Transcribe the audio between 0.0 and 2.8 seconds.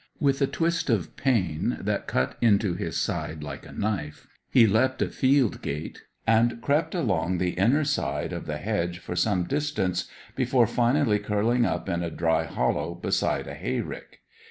With a twist of pain that cut into